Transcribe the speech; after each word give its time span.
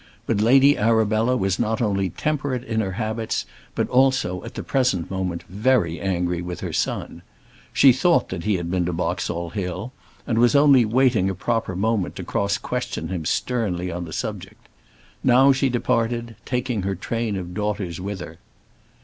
But 0.25 0.41
Lady 0.41 0.79
Arabella 0.79 1.37
was 1.37 1.59
not 1.59 1.79
only 1.79 2.09
temperate 2.09 2.63
in 2.63 2.81
her 2.81 2.93
habits, 2.93 3.45
but 3.75 3.87
also 3.89 4.43
at 4.43 4.55
the 4.55 4.63
present 4.63 5.11
moment 5.11 5.43
very 5.43 5.99
angry 5.99 6.41
with 6.41 6.61
her 6.61 6.73
son. 6.73 7.21
She 7.71 7.93
thought 7.93 8.29
that 8.29 8.43
he 8.43 8.55
had 8.55 8.71
been 8.71 8.83
to 8.85 8.93
Boxall 8.93 9.51
Hill, 9.51 9.91
and 10.25 10.39
was 10.39 10.55
only 10.55 10.85
waiting 10.85 11.29
a 11.29 11.35
proper 11.35 11.75
moment 11.75 12.15
to 12.15 12.23
cross 12.23 12.57
question 12.57 13.09
him 13.09 13.25
sternly 13.25 13.91
on 13.91 14.05
the 14.05 14.11
subject. 14.13 14.67
Now 15.23 15.51
she 15.51 15.69
departed, 15.69 16.35
taking 16.45 16.81
her 16.81 16.95
train 16.95 17.35
of 17.35 17.53
daughters 17.53 18.01
with 18.01 18.21
her. 18.21 18.39